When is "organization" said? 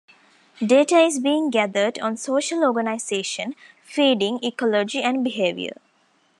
2.63-3.55